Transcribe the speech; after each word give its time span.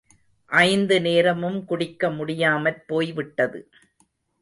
ஐந்து 0.51 1.01
நேரமும் 1.01 1.65
குடிக்க 1.65 2.09
முடியாமற் 2.09 2.87
போய் 2.87 3.11
விட்டது. 3.11 3.69